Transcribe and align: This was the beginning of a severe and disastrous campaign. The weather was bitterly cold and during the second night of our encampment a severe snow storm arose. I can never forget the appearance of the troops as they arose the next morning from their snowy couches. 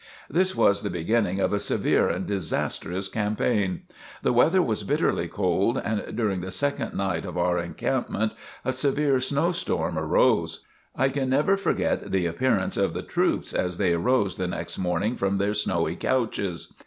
This 0.31 0.55
was 0.55 0.81
the 0.81 0.89
beginning 0.89 1.39
of 1.39 1.53
a 1.53 1.59
severe 1.59 2.09
and 2.09 2.25
disastrous 2.25 3.07
campaign. 3.07 3.83
The 4.23 4.33
weather 4.33 4.59
was 4.59 4.81
bitterly 4.81 5.27
cold 5.27 5.77
and 5.77 6.15
during 6.17 6.41
the 6.41 6.49
second 6.49 6.95
night 6.95 7.23
of 7.23 7.37
our 7.37 7.59
encampment 7.59 8.33
a 8.65 8.73
severe 8.73 9.19
snow 9.19 9.51
storm 9.51 9.99
arose. 9.99 10.65
I 10.95 11.09
can 11.09 11.29
never 11.29 11.55
forget 11.55 12.11
the 12.11 12.25
appearance 12.25 12.77
of 12.77 12.95
the 12.95 13.03
troops 13.03 13.53
as 13.53 13.77
they 13.77 13.93
arose 13.93 14.37
the 14.37 14.47
next 14.47 14.79
morning 14.79 15.15
from 15.17 15.37
their 15.37 15.53
snowy 15.53 15.95
couches. 15.95 16.73